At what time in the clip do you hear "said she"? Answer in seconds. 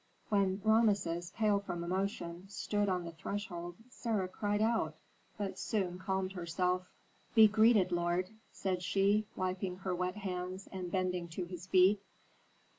8.51-9.27